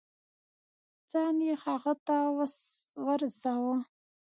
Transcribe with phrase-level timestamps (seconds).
[1.11, 2.17] ځان يې هغه ته
[3.07, 3.77] ورساوه.